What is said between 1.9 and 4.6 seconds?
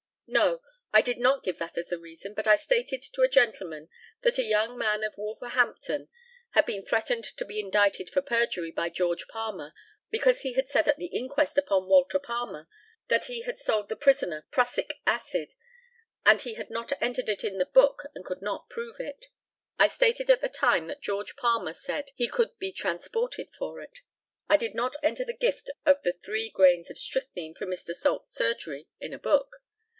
a reason, but I stated to a gentleman that a